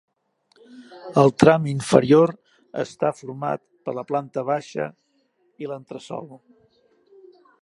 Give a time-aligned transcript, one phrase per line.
[1.23, 2.33] El tram inferior
[2.85, 4.91] està format per la planta baixa
[5.65, 6.31] i l'entresòl.